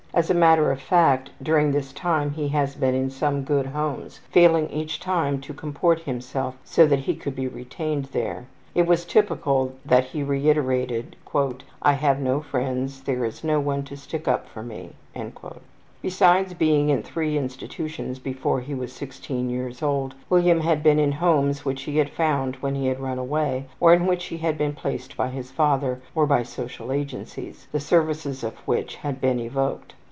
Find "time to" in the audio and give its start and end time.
4.99-5.53